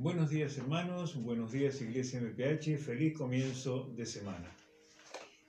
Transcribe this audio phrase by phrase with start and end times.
[0.00, 4.56] Buenos días hermanos, buenos días Iglesia MPH, feliz comienzo de semana.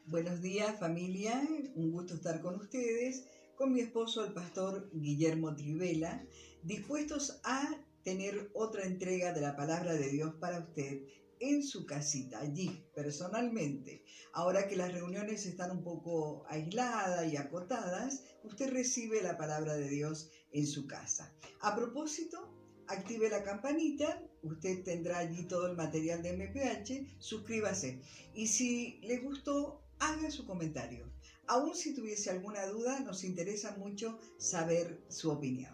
[0.08, 1.40] Buenos días familia,
[1.76, 6.26] un gusto estar con ustedes, con mi esposo el pastor Guillermo Trivela,
[6.64, 7.62] dispuestos a
[8.04, 11.04] tener otra entrega de la palabra de Dios para usted
[11.40, 14.04] en su casita, allí, personalmente.
[14.34, 19.90] Ahora que las reuniones están un poco aisladas y acotadas, usted recibe la palabra de
[19.90, 21.36] Dios en su casa.
[21.62, 22.56] A propósito,
[22.88, 28.00] active la campanita, usted tendrá allí todo el material de MPH, suscríbase.
[28.34, 31.06] Y si le gustó, haga su comentario.
[31.48, 35.74] Aún si tuviese alguna duda, nos interesa mucho saber su opinión.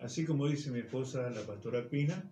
[0.00, 2.30] Así como dice mi esposa, la pastora Pina,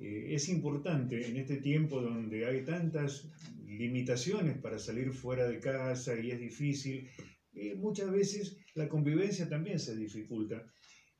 [0.00, 3.26] eh, es importante en este tiempo donde hay tantas
[3.66, 7.08] limitaciones para salir fuera de casa y es difícil,
[7.54, 10.64] eh, muchas veces la convivencia también se dificulta.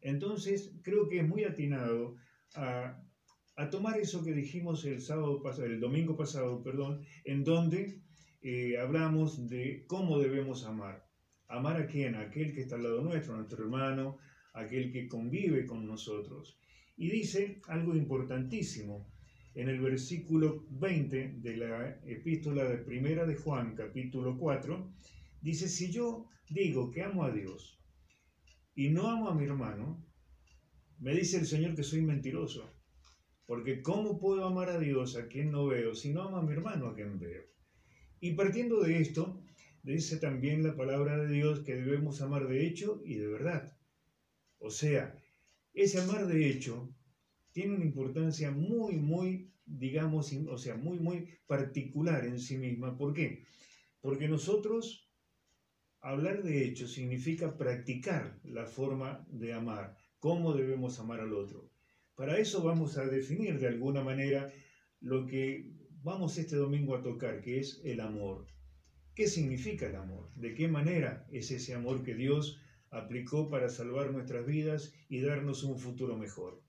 [0.01, 2.17] Entonces, creo que es muy atinado
[2.55, 3.03] a,
[3.71, 8.01] tomar eso que dijimos el sábado pasado, el domingo pasado, perdón, en donde
[8.41, 11.05] eh, hablamos de cómo debemos amar.
[11.49, 12.15] ¿Amar a quién?
[12.15, 14.19] A aquel que está al lado nuestro, a nuestro hermano,
[14.55, 16.59] aquel que convive con nosotros.
[16.97, 19.11] Y dice algo importantísimo
[19.55, 24.93] en el versículo 20 de la epístola de primera de Juan, capítulo 4,
[25.41, 27.81] dice, si yo digo que amo a Dios
[28.77, 30.07] y no amo a mi hermano,
[31.01, 32.78] me dice el Señor que soy mentiroso.
[33.49, 36.53] Porque ¿cómo puedo amar a Dios a quien no veo si no amo a mi
[36.53, 37.45] hermano a quien veo?
[38.21, 39.43] Y partiendo de esto,
[39.83, 43.75] dice también la palabra de Dios que debemos amar de hecho y de verdad.
[44.59, 45.19] O sea,
[45.73, 46.95] ese amar de hecho
[47.53, 52.99] tiene una importancia muy, muy, digamos, o sea, muy, muy particular en sí misma.
[52.99, 53.47] ¿Por qué?
[54.03, 55.11] Porque nosotros,
[56.01, 61.71] hablar de hecho significa practicar la forma de amar, cómo debemos amar al otro.
[62.19, 64.53] Para eso vamos a definir de alguna manera
[65.01, 65.71] lo que
[66.03, 68.49] vamos este domingo a tocar, que es el amor.
[69.15, 70.33] ¿Qué significa el amor?
[70.35, 75.63] ¿De qué manera es ese amor que Dios aplicó para salvar nuestras vidas y darnos
[75.63, 76.61] un futuro mejor.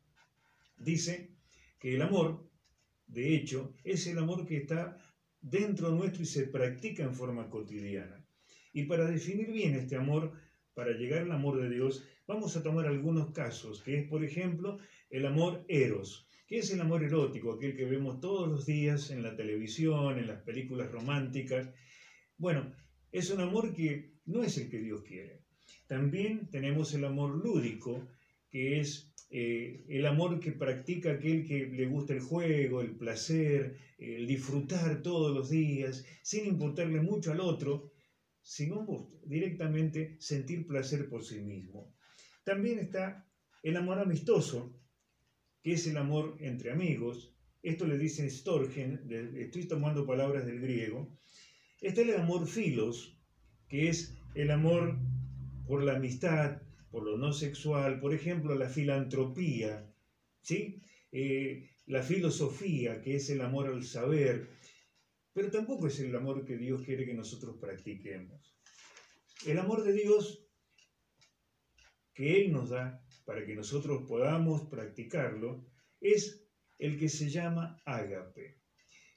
[0.78, 1.32] Dice
[1.80, 2.48] que el amor,
[3.08, 4.98] de hecho, es el amor que está
[5.42, 8.24] dentro nuestro y se practica en forma cotidiana.
[8.72, 10.34] Y para definir bien este amor,
[10.76, 14.78] para llegar al amor de Dios, vamos a tomar algunos casos, que es, por ejemplo,
[15.10, 19.24] el amor eros, que es el amor erótico, aquel que vemos todos los días en
[19.24, 21.68] la televisión, en las películas románticas.
[22.38, 22.72] Bueno,
[23.12, 25.42] es un amor que no es el que Dios quiere.
[25.88, 28.08] También tenemos el amor lúdico,
[28.52, 33.76] que es eh, el amor que practica aquel que le gusta el juego, el placer,
[33.98, 37.92] el disfrutar todos los días, sin importarle mucho al otro,
[38.44, 41.96] sino directamente sentir placer por sí mismo.
[42.44, 43.30] También está
[43.64, 44.80] el amor amistoso,
[45.62, 47.36] que es el amor entre amigos.
[47.62, 49.08] Esto le dice Storgen,
[49.38, 51.18] estoy tomando palabras del griego.
[51.82, 53.18] Está el amor filos,
[53.68, 54.98] que es el amor
[55.68, 59.94] por la amistad, por lo no sexual, por ejemplo, la filantropía,
[60.42, 60.82] ¿sí?
[61.12, 64.50] Eh, la filosofía, que es el amor al saber,
[65.34, 68.56] pero tampoco es el amor que Dios quiere que nosotros practiquemos.
[69.46, 70.49] El amor de Dios
[72.20, 75.64] que Él nos da para que nosotros podamos practicarlo
[76.02, 76.46] es
[76.78, 78.58] el que se llama ágape,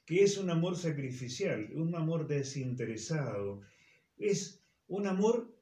[0.05, 3.59] que es un amor sacrificial, un amor desinteresado,
[4.15, 5.53] es un amor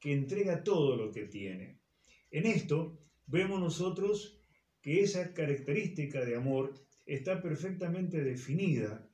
[0.00, 1.78] que entrega todo lo que tiene.
[2.32, 4.40] En esto vemos nosotros
[4.82, 9.08] que esa característica de amor está perfectamente definida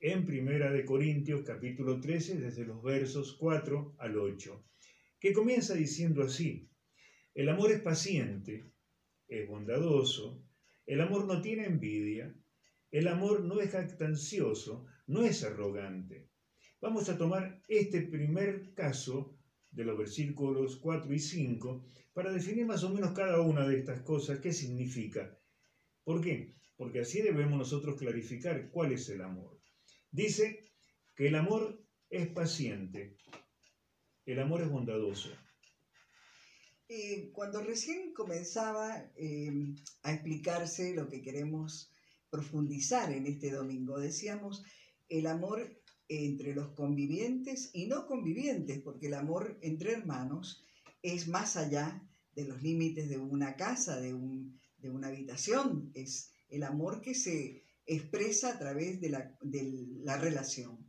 [0.00, 4.64] en Primera de Corintios capítulo 13 desde los versos 4 al 8,
[5.20, 6.70] que comienza diciendo así:
[7.34, 8.72] El amor es paciente,
[9.26, 10.46] es bondadoso,
[10.86, 12.32] el amor no tiene envidia,
[12.92, 16.28] el amor no es jactancioso, no es arrogante.
[16.80, 19.36] Vamos a tomar este primer caso
[19.72, 24.02] de los versículos 4 y 5 para definir más o menos cada una de estas
[24.02, 25.36] cosas, qué significa.
[26.04, 26.54] ¿Por qué?
[26.76, 29.58] Porque así debemos nosotros clarificar cuál es el amor.
[30.12, 30.60] Dice
[31.16, 33.16] que el amor es paciente,
[34.24, 35.30] el amor es bondadoso.
[36.88, 41.90] Eh, cuando recién comenzaba em, a explicarse lo que queremos
[42.30, 44.64] profundizar en este domingo, decíamos,
[45.08, 50.64] el amor entre los convivientes y no convivientes, porque el amor entre hermanos
[51.02, 52.02] es más allá
[52.34, 58.50] de los límites de una casa, de, una habitación, es el amor que se expresa
[58.50, 60.86] a través de la, relación.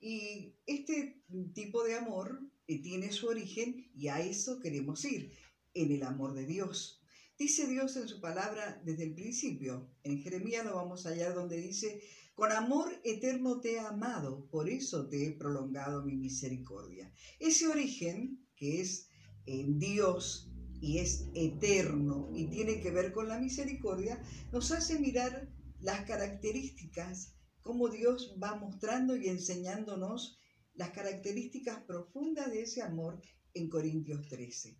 [0.00, 1.22] Y este
[1.54, 5.32] tipo de amor eh, tiene su origen y a eso queremos ir,
[5.74, 7.02] en el amor de Dios.
[7.38, 9.90] Dice Dios en su palabra desde el principio.
[10.04, 12.00] En Jeremías lo vamos a hallar donde dice,
[12.34, 17.12] con amor eterno te he amado, por eso te he prolongado mi misericordia.
[17.40, 19.08] Ese origen, que es
[19.46, 20.50] en Dios
[20.80, 24.22] y es eterno y tiene que ver con la misericordia,
[24.52, 25.48] nos hace mirar
[25.80, 30.38] las características, cómo Dios va mostrando y enseñándonos
[30.74, 33.20] las características profundas de ese amor
[33.54, 34.76] en Corintios 13.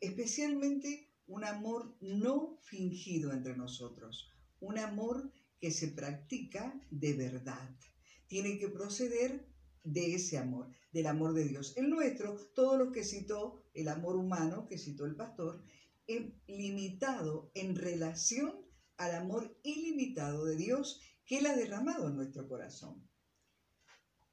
[0.00, 4.30] Especialmente un amor no fingido entre nosotros,
[4.60, 7.76] un amor que se practica de verdad.
[8.26, 9.46] Tiene que proceder
[9.84, 11.74] de ese amor, del amor de Dios.
[11.76, 15.62] El nuestro, todo lo que citó, el amor humano que citó el pastor,
[16.06, 18.52] es limitado en relación
[18.96, 23.08] al amor ilimitado de Dios que Él ha derramado en nuestro corazón.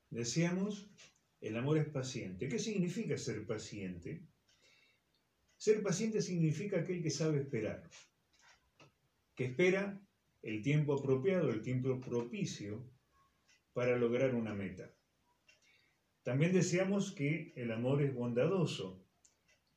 [0.09, 0.89] Decíamos,
[1.39, 2.47] el amor es paciente.
[2.47, 4.27] ¿Qué significa ser paciente?
[5.57, 7.89] Ser paciente significa aquel que sabe esperar,
[9.35, 10.01] que espera
[10.41, 12.89] el tiempo apropiado, el tiempo propicio
[13.73, 14.89] para lograr una meta.
[16.23, 19.05] También decíamos que el amor es bondadoso.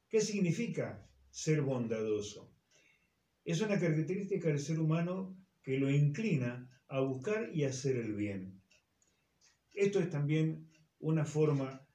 [0.09, 2.55] ¿Qué significa ser bondadoso?
[3.45, 8.62] Es una característica del ser humano que lo inclina a buscar y hacer el bien.
[9.75, 11.87] Esto es también una forma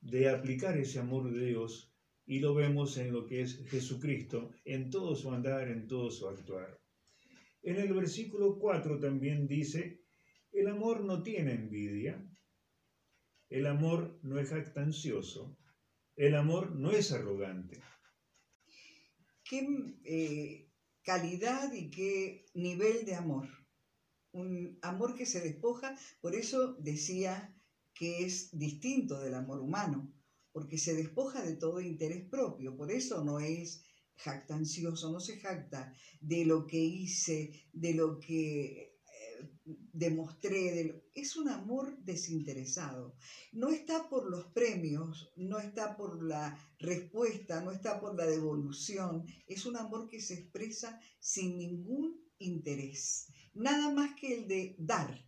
[0.00, 1.92] de aplicar ese amor de Dios
[2.26, 6.26] y lo vemos en lo que es Jesucristo, en todo su andar, en todo su
[6.28, 6.80] actuar.
[7.62, 10.00] En el versículo 4 también dice,
[10.52, 12.24] el amor no tiene envidia,
[13.48, 15.56] el amor no es jactancioso,
[16.16, 17.80] el amor no es arrogante.
[19.44, 19.66] ¿Qué
[20.04, 20.70] eh,
[21.02, 23.48] calidad y qué nivel de amor?
[24.42, 27.32] Un amor que se despoja, por eso decía
[27.94, 30.12] que es distinto del amor humano,
[30.52, 33.82] porque se despoja de todo interés propio, por eso no es
[34.16, 37.38] jactancioso, no se jacta de lo que hice,
[37.72, 39.50] de lo que eh,
[39.92, 43.16] demostré, es un amor desinteresado.
[43.52, 49.24] No está por los premios, no está por la respuesta, no está por la devolución,
[49.46, 55.24] es un amor que se expresa sin ningún interés, nada más que el de dar.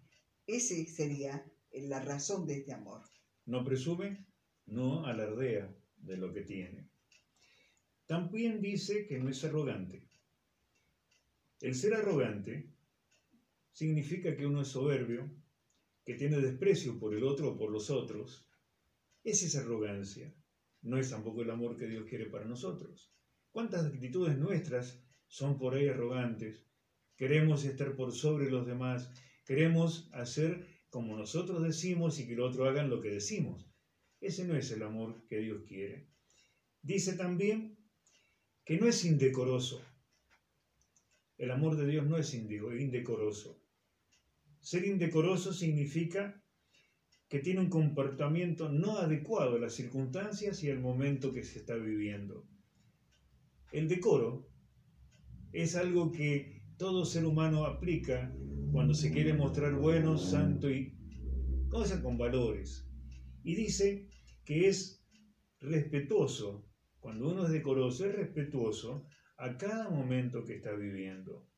[0.46, 3.02] Ese sería la razón de este amor.
[3.46, 4.26] No presume,
[4.66, 6.88] no alardea de lo que tiene.
[8.06, 10.08] También dice que no es arrogante.
[11.60, 12.72] El ser arrogante
[13.72, 15.30] significa que uno es soberbio,
[16.04, 18.48] que tiene desprecio por el otro o por los otros.
[19.24, 20.32] Esa es arrogancia.
[20.82, 23.12] No es tampoco el amor que Dios quiere para nosotros.
[23.50, 26.67] ¿Cuántas actitudes nuestras son por ahí arrogantes?
[27.18, 29.10] Queremos estar por sobre los demás,
[29.44, 33.68] queremos hacer como nosotros decimos y que el otro hagan lo que decimos.
[34.20, 36.06] Ese no es el amor que Dios quiere.
[36.80, 37.76] Dice también
[38.64, 39.82] que no es indecoroso.
[41.36, 43.60] El amor de Dios no es indecoroso.
[44.60, 46.40] Ser indecoroso significa
[47.28, 51.74] que tiene un comportamiento no adecuado a las circunstancias y al momento que se está
[51.74, 52.46] viviendo.
[53.72, 54.48] El decoro
[55.52, 58.32] es algo que todo ser humano aplica
[58.72, 60.96] cuando se quiere mostrar bueno, santo y
[61.68, 62.88] cosas con valores.
[63.42, 64.08] Y dice
[64.44, 65.04] que es
[65.60, 66.70] respetuoso,
[67.00, 69.08] cuando uno es decoroso, es respetuoso
[69.38, 71.48] a cada momento que está viviendo.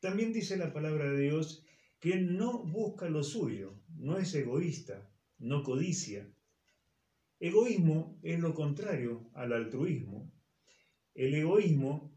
[0.00, 1.64] También dice la palabra de Dios
[2.00, 6.28] que no busca lo suyo, no es egoísta, no codicia.
[7.38, 10.32] Egoísmo es lo contrario al altruismo.
[11.14, 12.12] El egoísmo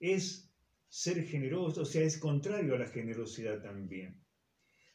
[0.00, 0.43] es
[0.94, 4.22] ser generoso, o sea, es contrario a la generosidad también.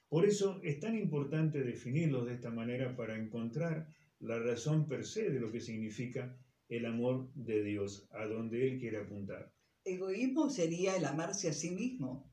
[0.07, 3.85] Por eso es tan importante definirlo de esta manera para encontrar
[4.19, 6.39] la razón per se de lo que significa
[6.69, 9.53] el amor de Dios, a donde Él quiere apuntar.
[9.83, 12.31] Egoísmo sería el amarse a sí mismo.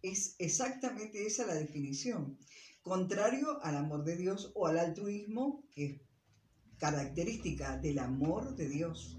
[0.00, 2.38] Es exactamente esa la definición.
[2.80, 6.00] Contrario al amor de Dios o al altruismo, que es
[6.78, 9.18] característica del amor de Dios.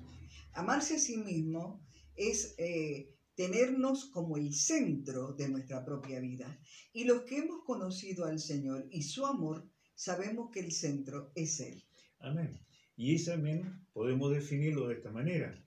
[0.54, 1.86] Amarse a sí mismo
[2.16, 6.60] es eh, tenernos como el centro de nuestra propia vida.
[6.92, 9.66] Y los que hemos conocido al Señor y su amor,
[9.96, 11.82] sabemos que el centro es Él.
[12.20, 12.60] Amén.
[12.98, 15.58] Y eso también podemos definirlo de esta manera,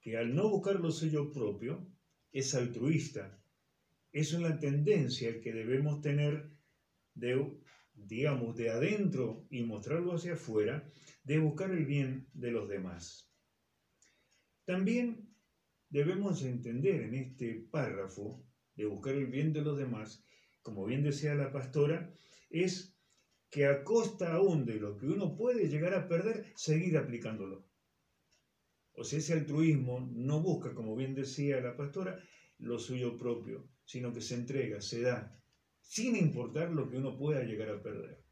[0.00, 1.90] que al no buscar lo suyo propio,
[2.30, 3.36] es altruista.
[4.12, 6.52] Es una tendencia que debemos tener
[7.14, 7.52] de,
[7.94, 10.88] digamos, de adentro y mostrarlo hacia afuera,
[11.24, 13.28] de buscar el bien de los demás.
[14.64, 15.27] También
[15.90, 20.24] debemos entender en este párrafo de buscar el bien de los demás,
[20.62, 22.12] como bien decía la pastora,
[22.50, 22.94] es
[23.50, 27.66] que a costa aún de lo que uno puede llegar a perder, seguir aplicándolo.
[28.92, 32.20] O sea, ese altruismo no busca, como bien decía la pastora,
[32.58, 35.40] lo suyo propio, sino que se entrega, se da,
[35.80, 38.22] sin importar lo que uno pueda llegar a perder.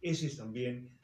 [0.00, 0.98] Esa es también,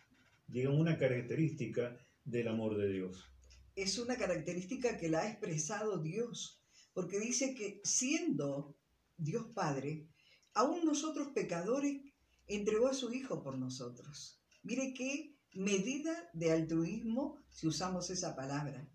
[0.47, 3.31] digamos, una característica del amor de Dios.
[3.79, 6.61] Es una característica que la ha expresado Dios,
[6.93, 8.77] porque dice que siendo
[9.17, 10.09] Dios Padre,
[10.53, 12.03] aún nosotros pecadores,
[12.49, 14.43] entregó a su Hijo por nosotros.
[14.65, 18.91] Mire qué medida de altruismo si usamos esa palabra.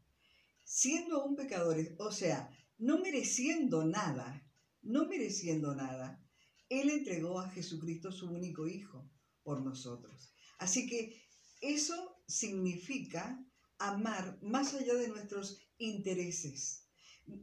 [0.66, 4.46] Siendo aún pecadores, o sea, no mereciendo nada,
[4.82, 6.22] no mereciendo nada,
[6.68, 9.10] Él entregó a Jesucristo su único Hijo
[9.44, 10.34] por nosotros.
[10.60, 11.24] Así que
[11.62, 13.42] eso significa
[13.90, 16.88] amar más allá de nuestros intereses.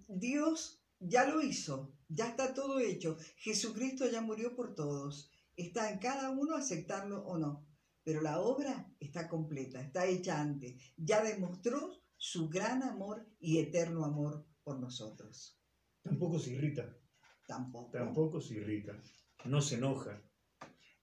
[0.08, 3.16] Dios ya lo hizo, ya está todo hecho.
[3.36, 5.30] Jesucristo ya murió por todos.
[5.56, 7.66] Está en cada uno aceptarlo o no.
[8.02, 10.80] Pero la obra está completa, está hecha antes.
[10.96, 15.58] Ya demostró su gran amor y eterno amor por nosotros.
[16.02, 16.96] Tampoco se irrita.
[17.46, 17.90] Tampoco.
[17.92, 19.02] Tampoco se irrita.
[19.44, 20.22] No se enoja.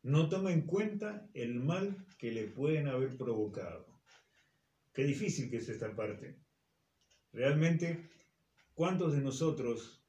[0.03, 3.87] No toma en cuenta el mal que le pueden haber provocado.
[4.98, 6.39] Qué difícil que es esta parte.
[7.32, 8.10] Realmente,
[8.74, 10.04] ¿cuántos de nosotros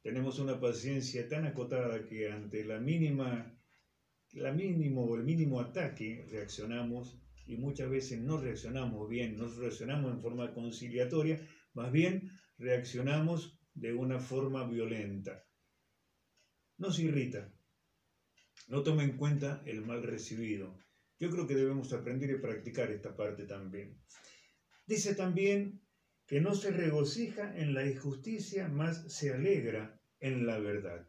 [0.00, 3.54] tenemos una paciencia tan acotada que ante la mínima,
[4.32, 10.22] la mínimo el mínimo ataque reaccionamos y muchas veces no reaccionamos bien, no reaccionamos en
[10.22, 15.44] forma conciliatoria, más bien reaccionamos de una forma violenta.
[16.78, 17.52] Nos irrita,
[18.68, 20.78] no toma en cuenta el mal recibido.
[21.18, 23.98] Yo creo que debemos aprender y practicar esta parte también.
[24.86, 25.80] Dice también
[26.26, 31.06] que no se regocija en la injusticia, más se alegra en la verdad.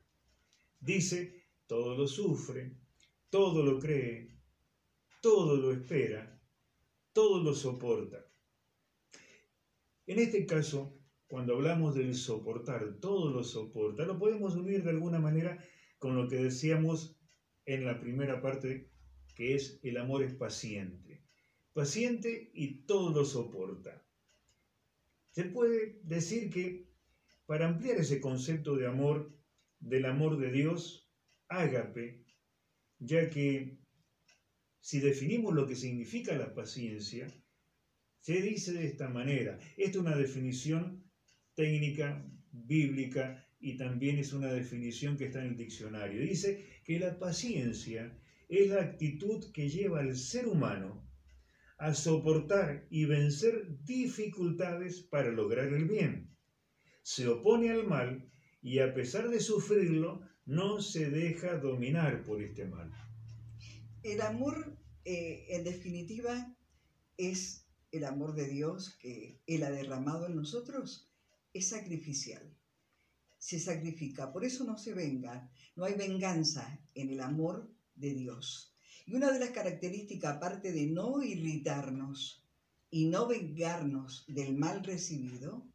[0.79, 2.75] Dice, todo lo sufre,
[3.29, 4.37] todo lo cree,
[5.21, 6.39] todo lo espera,
[7.13, 8.25] todo lo soporta.
[10.05, 15.19] En este caso, cuando hablamos del soportar, todo lo soporta, lo podemos unir de alguna
[15.19, 15.57] manera
[15.97, 17.17] con lo que decíamos
[17.65, 18.91] en la primera parte,
[19.35, 21.21] que es el amor es paciente.
[21.73, 24.03] Paciente y todo lo soporta.
[25.31, 26.87] Se puede decir que
[27.45, 29.37] para ampliar ese concepto de amor,
[29.79, 31.07] del amor de Dios,
[31.49, 32.23] ágape,
[32.97, 33.77] ya que
[34.79, 37.27] si definimos lo que significa la paciencia,
[38.19, 39.59] se dice de esta manera.
[39.77, 41.03] Esta es una definición
[41.53, 46.21] técnica, bíblica, y también es una definición que está en el diccionario.
[46.21, 48.15] Dice que la paciencia
[48.49, 51.07] es la actitud que lleva al ser humano
[51.77, 56.35] a soportar y vencer dificultades para lograr el bien.
[57.03, 62.65] Se opone al mal y a pesar de sufrirlo, no se deja dominar por este
[62.65, 62.91] mal.
[64.03, 66.55] El amor, eh, en definitiva,
[67.17, 71.11] es el amor de Dios que Él ha derramado en nosotros,
[71.53, 72.55] es sacrificial
[73.45, 74.33] se sacrifica.
[74.33, 75.51] Por eso no se venga.
[75.75, 78.75] No hay venganza en el amor de Dios.
[79.05, 82.43] Y una de las características, aparte de no irritarnos
[82.89, 85.67] y no vengarnos del mal recibido,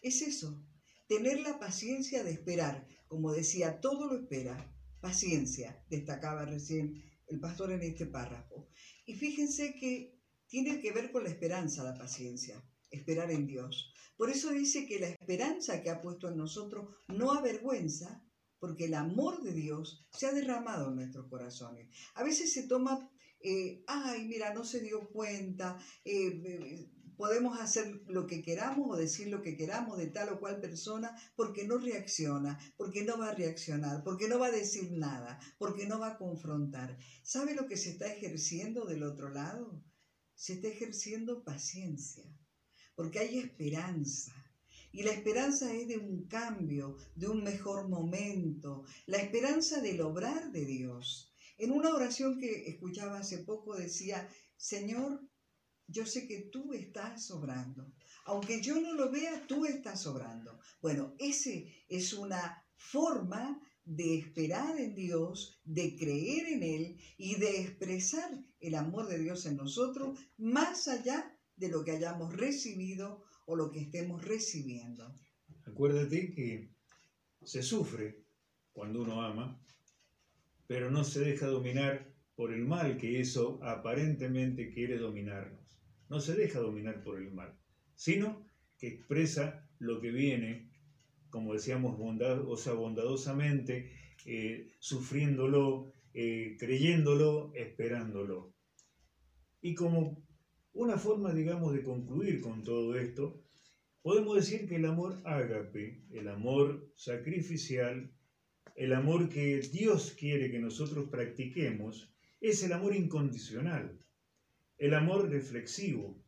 [0.00, 0.62] es eso,
[1.06, 2.88] tener la paciencia de esperar.
[3.08, 4.74] Como decía, todo lo espera.
[5.00, 8.68] Paciencia, destacaba recién el pastor en este párrafo.
[9.04, 13.92] Y fíjense que tiene que ver con la esperanza, la paciencia, esperar en Dios.
[14.16, 18.24] Por eso dice que la esperanza que ha puesto en nosotros no avergüenza,
[18.62, 21.88] porque el amor de Dios se ha derramado en nuestros corazones.
[22.14, 28.02] A veces se toma, eh, ay, mira, no se dio cuenta, eh, eh, podemos hacer
[28.06, 31.78] lo que queramos o decir lo que queramos de tal o cual persona porque no
[31.78, 36.12] reacciona, porque no va a reaccionar, porque no va a decir nada, porque no va
[36.12, 36.96] a confrontar.
[37.24, 39.82] ¿Sabe lo que se está ejerciendo del otro lado?
[40.36, 42.32] Se está ejerciendo paciencia
[42.94, 44.32] porque hay esperanza.
[44.92, 50.52] Y la esperanza es de un cambio, de un mejor momento, la esperanza del obrar
[50.52, 51.32] de Dios.
[51.56, 55.20] En una oración que escuchaba hace poco decía, Señor,
[55.86, 57.92] yo sé que tú estás obrando.
[58.26, 60.60] Aunque yo no lo vea, tú estás obrando.
[60.80, 67.60] Bueno, ese es una forma de esperar en Dios, de creer en Él y de
[67.62, 68.30] expresar
[68.60, 73.70] el amor de Dios en nosotros, más allá de lo que hayamos recibido o lo
[73.70, 75.14] que estemos recibiendo.
[75.66, 76.70] Acuérdate que
[77.42, 78.24] se sufre
[78.72, 79.60] cuando uno ama,
[80.66, 85.60] pero no se deja dominar por el mal que eso aparentemente quiere dominarnos.
[86.08, 87.58] No se deja dominar por el mal,
[87.94, 88.44] sino
[88.78, 90.70] que expresa lo que viene,
[91.30, 93.90] como decíamos, bondad, o sea, bondadosamente,
[94.24, 98.54] eh, sufriéndolo, eh, creyéndolo, esperándolo.
[99.60, 100.21] Y como
[100.74, 103.44] una forma, digamos, de concluir con todo esto,
[104.00, 108.10] podemos decir que el amor ágape, el amor sacrificial,
[108.74, 112.10] el amor que Dios quiere que nosotros practiquemos,
[112.40, 114.00] es el amor incondicional,
[114.78, 116.24] el amor reflexivo,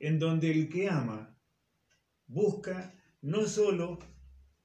[0.00, 1.38] en donde el que ama
[2.26, 4.00] busca no solo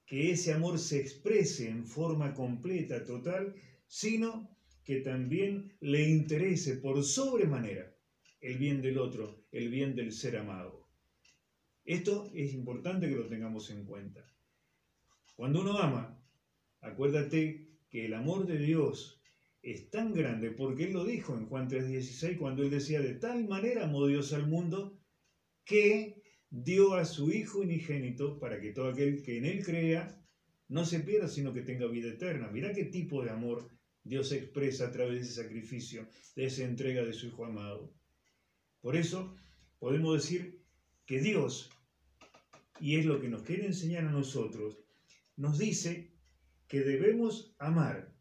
[0.06, 3.54] que ese amor se exprese en forma completa, total,
[3.88, 7.97] sino que también le interese por sobremanera
[8.42, 10.88] el bien del otro, el bien del ser amado.
[11.84, 14.26] Esto es importante que lo tengamos en cuenta.
[15.36, 16.22] Cuando uno ama,
[16.82, 19.22] acuérdate que el amor de Dios
[19.62, 23.48] es tan grande, porque Él lo dijo en Juan 3:16, cuando Él decía, de tal
[23.48, 25.00] manera amó Dios al mundo,
[25.64, 30.22] que dio a su Hijo unigénito para que todo aquel que en Él crea
[30.70, 32.50] no se pierda, sino que tenga vida eterna.
[32.50, 33.70] Mirá qué tipo de amor
[34.04, 37.94] Dios expresa a través de ese sacrificio, de esa entrega de su Hijo amado.
[38.82, 39.36] Por eso
[39.80, 40.62] podemos decir
[41.06, 41.70] que Dios,
[42.80, 44.78] y es lo que nos quiere enseñar a nosotros,
[45.36, 46.12] nos dice
[46.68, 48.14] que debemos amar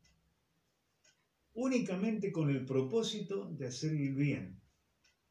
[1.54, 4.60] únicamente con el propósito de hacer el bien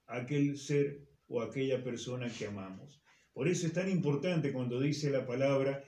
[0.07, 3.01] a aquel ser o aquella persona que amamos.
[3.33, 5.83] Por eso es tan importante cuando dice la palabra,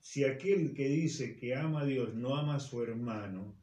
[0.00, 3.60] si aquel que dice que ama a Dios no ama a su hermano,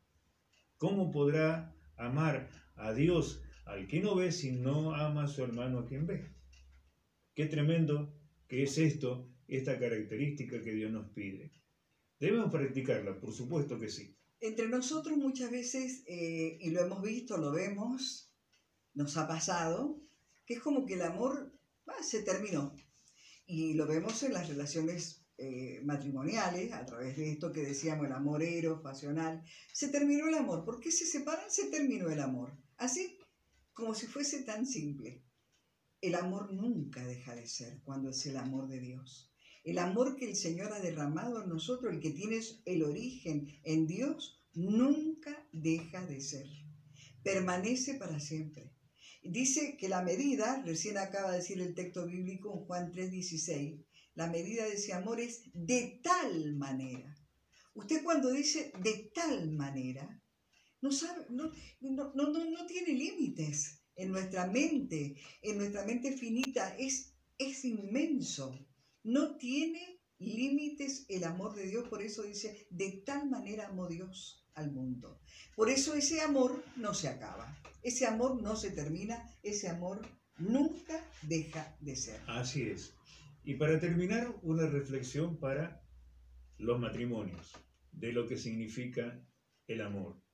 [0.78, 5.80] ¿cómo podrá amar a Dios al que no ve si no ama a su hermano
[5.80, 6.32] a quien ve?
[7.34, 8.14] Qué tremendo
[8.48, 11.52] que es esto, esta característica que Dios nos pide.
[12.20, 13.20] ¿Debemos practicarla?
[13.20, 14.16] Por supuesto que sí.
[14.40, 18.32] Entre nosotros muchas veces, eh, y lo hemos visto, lo vemos,
[18.94, 20.02] nos ha pasado,
[20.46, 21.54] que es como que el amor
[22.02, 22.74] se terminó.
[23.46, 28.14] Y lo vemos en las relaciones eh, matrimoniales, a través de esto que decíamos, el
[28.14, 29.44] amor eros, pasional.
[29.74, 30.64] Se terminó el amor.
[30.64, 31.50] ¿Por qué se separan?
[31.50, 32.58] Se terminó el amor.
[32.78, 33.15] Así,
[33.76, 35.22] como si fuese tan simple.
[36.02, 39.32] El amor nunca deja de ser cuando es el amor de Dios.
[39.64, 43.86] El amor que el Señor ha derramado en nosotros, el que tiene el origen en
[43.86, 46.48] Dios, nunca deja de ser.
[47.22, 48.72] Permanece para siempre.
[49.24, 54.28] Dice que la medida, recién acaba de decir el texto bíblico en Juan 3:16, la
[54.28, 57.14] medida de ese amor es de tal manera.
[57.74, 60.22] Usted cuando dice de tal manera,
[60.86, 66.76] no, sabe, no, no, no, no tiene límites en nuestra mente, en nuestra mente finita,
[66.78, 68.54] es, es inmenso.
[69.04, 74.48] No tiene límites el amor de Dios, por eso dice, de tal manera amó Dios
[74.54, 75.20] al mundo.
[75.56, 81.04] Por eso ese amor no se acaba, ese amor no se termina, ese amor nunca
[81.24, 82.22] deja de ser.
[82.28, 82.94] Así es.
[83.44, 85.84] Y para terminar, una reflexión para
[86.58, 87.54] los matrimonios,
[87.92, 89.20] de lo que significa
[89.68, 90.25] el amor.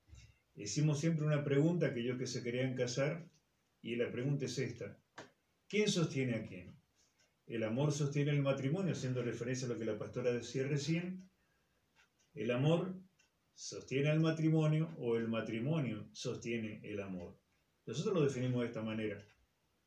[0.55, 3.29] Hicimos siempre una pregunta a aquellos que se querían casar,
[3.81, 4.99] y la pregunta es esta.
[5.67, 6.79] ¿Quién sostiene a quién?
[7.47, 11.29] El amor sostiene el matrimonio, haciendo referencia a lo que la pastora decía recién.
[12.33, 12.93] El amor
[13.53, 17.37] sostiene al matrimonio o el matrimonio sostiene el amor.
[17.85, 19.17] Nosotros lo definimos de esta manera.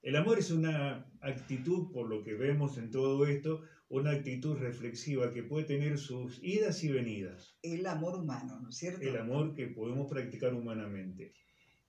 [0.03, 3.63] El amor es una actitud, por lo que vemos en todo esto,
[3.95, 7.57] una actitud reflexiva que puede tener sus idas y venidas.
[7.63, 9.01] El amor humano, ¿no es cierto?
[9.01, 11.33] El amor que podemos practicar humanamente.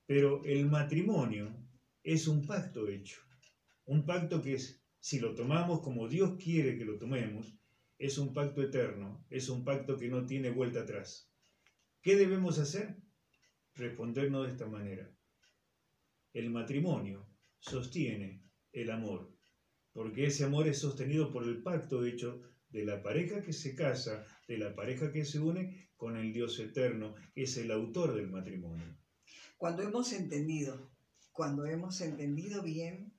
[0.06, 1.68] Pero el matrimonio
[2.04, 3.22] es un pacto hecho.
[3.86, 7.58] Un pacto que es si lo tomamos como Dios quiere que lo tomemos,
[7.98, 11.32] es un pacto eterno, es un pacto que no tiene vuelta atrás.
[12.04, 12.98] ¿Qué debemos hacer?
[13.74, 15.12] Respondernos de esta manera.
[16.34, 19.35] El matrimonio sostiene el amor,
[19.96, 24.26] porque ese amor es sostenido por el pacto hecho de la pareja que se casa,
[24.46, 28.30] de la pareja que se une con el Dios eterno, que es el autor del
[28.30, 28.94] matrimonio.
[29.58, 30.92] Cuando hemos entendido,
[31.32, 33.14] cuando hemos entendido bien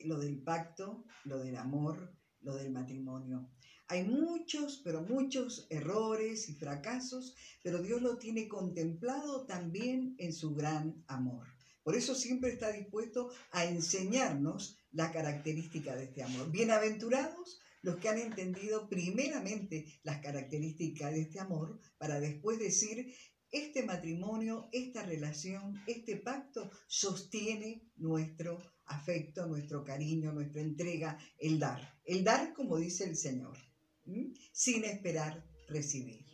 [0.00, 3.48] lo del pacto, lo del amor, lo del matrimonio.
[3.88, 10.54] Hay muchos, pero muchos errores y fracasos, pero Dios lo tiene contemplado también en su
[10.54, 11.46] gran amor.
[11.82, 16.50] Por eso siempre está dispuesto a enseñarnos la característica de este amor.
[16.50, 23.12] Bienaventurados los que han entendido primeramente las características de este amor para después decir,
[23.50, 32.00] este matrimonio, esta relación, este pacto sostiene nuestro afecto, nuestro cariño, nuestra entrega, el dar.
[32.04, 33.58] El dar, como dice el Señor,
[34.52, 36.24] sin esperar recibir.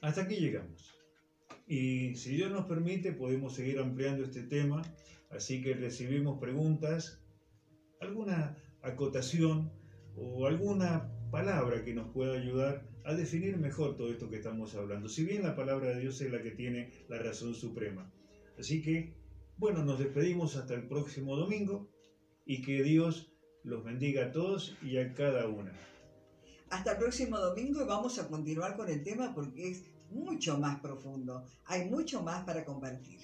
[0.00, 0.91] Hasta aquí llegamos.
[1.66, 4.82] Y si Dios nos permite, podemos seguir ampliando este tema.
[5.30, 7.22] Así que recibimos preguntas,
[8.00, 9.72] alguna acotación
[10.16, 15.08] o alguna palabra que nos pueda ayudar a definir mejor todo esto que estamos hablando.
[15.08, 18.12] Si bien la palabra de Dios es la que tiene la razón suprema.
[18.58, 19.14] Así que
[19.58, 21.88] Bueno, nos despedimos hasta el próximo domingo
[22.44, 25.72] y que Dios los bendiga a todos y a cada una.
[26.70, 30.80] Hasta el próximo domingo y vamos a continuar con el tema porque es mucho más
[30.80, 31.46] profundo.
[31.66, 33.20] Hay mucho más para compartir.